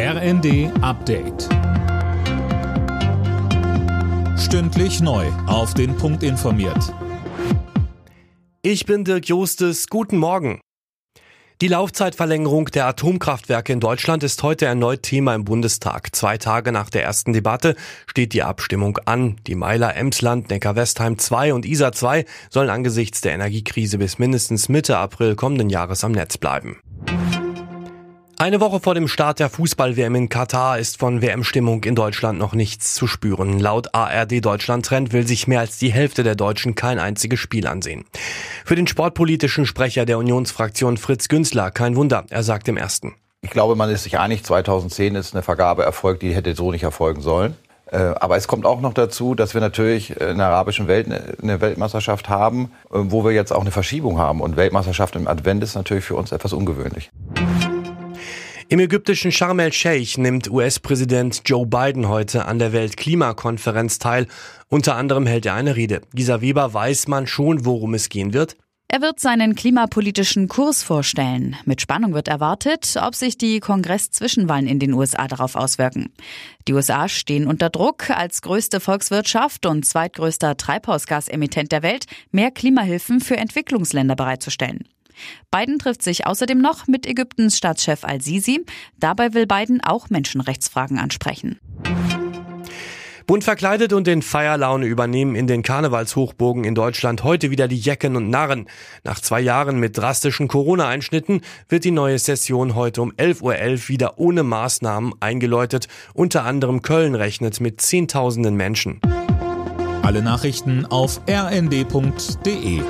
[0.00, 1.48] RND Update.
[4.38, 5.26] Stündlich neu.
[5.48, 6.94] Auf den Punkt informiert.
[8.62, 9.88] Ich bin Dirk Jostes.
[9.88, 10.60] Guten Morgen.
[11.60, 16.14] Die Laufzeitverlängerung der Atomkraftwerke in Deutschland ist heute erneut Thema im Bundestag.
[16.14, 17.74] Zwei Tage nach der ersten Debatte
[18.06, 19.40] steht die Abstimmung an.
[19.48, 24.96] Die Meiler Emsland, Neckar-Westheim 2 und Isar 2 sollen angesichts der Energiekrise bis mindestens Mitte
[24.96, 26.78] April kommenden Jahres am Netz bleiben.
[28.40, 32.52] Eine Woche vor dem Start der Fußball-WM in Katar ist von WM-Stimmung in Deutschland noch
[32.52, 33.58] nichts zu spüren.
[33.58, 37.66] Laut ARD Deutschland Trend will sich mehr als die Hälfte der Deutschen kein einziges Spiel
[37.66, 38.04] ansehen.
[38.64, 42.26] Für den sportpolitischen Sprecher der Unionsfraktion Fritz Günzler kein Wunder.
[42.30, 43.16] Er sagt im ersten.
[43.40, 46.84] Ich glaube, man ist sich einig, 2010 ist eine Vergabe erfolgt, die hätte so nicht
[46.84, 47.56] erfolgen sollen.
[47.90, 51.08] Äh, aber es kommt auch noch dazu, dass wir natürlich in der arabischen Welt
[51.42, 54.40] eine Weltmeisterschaft haben, äh, wo wir jetzt auch eine Verschiebung haben.
[54.40, 57.10] Und Weltmeisterschaft im Advent ist natürlich für uns etwas ungewöhnlich.
[58.70, 64.26] Im ägyptischen Sharm el-Sheikh nimmt US-Präsident Joe Biden heute an der Weltklimakonferenz teil.
[64.68, 66.02] Unter anderem hält er eine Rede.
[66.12, 68.58] Gisa Weber weiß man schon, worum es gehen wird.
[68.88, 71.56] Er wird seinen klimapolitischen Kurs vorstellen.
[71.64, 76.12] Mit Spannung wird erwartet, ob sich die Kongress-Zwischenwahlen in den USA darauf auswirken.
[76.66, 83.20] Die USA stehen unter Druck, als größte Volkswirtschaft und zweitgrößter Treibhausgasemittent der Welt mehr Klimahilfen
[83.20, 84.86] für Entwicklungsländer bereitzustellen.
[85.50, 88.64] Biden trifft sich außerdem noch mit Ägyptens Staatschef al-Sisi.
[88.98, 91.58] Dabei will Biden auch Menschenrechtsfragen ansprechen.
[93.28, 98.16] Bunt verkleidet und in Feierlaune übernehmen in den Karnevalshochburgen in Deutschland heute wieder die Jecken
[98.16, 98.68] und Narren.
[99.04, 104.18] Nach zwei Jahren mit drastischen Corona-Einschnitten wird die neue Session heute um 11.11 Uhr wieder
[104.18, 105.88] ohne Maßnahmen eingeläutet.
[106.14, 108.98] Unter anderem Köln rechnet mit Zehntausenden Menschen.
[110.00, 112.80] Alle Nachrichten auf rnd.de